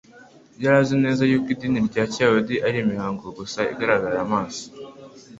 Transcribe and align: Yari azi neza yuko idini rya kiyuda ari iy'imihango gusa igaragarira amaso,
Yari 0.63 0.75
azi 0.81 0.95
neza 1.03 1.21
yuko 1.29 1.47
idini 1.55 1.79
rya 1.89 2.03
kiyuda 2.11 2.53
ari 2.67 2.75
iy'imihango 2.77 3.25
gusa 3.37 3.59
igaragarira 3.73 4.19
amaso, 4.27 4.63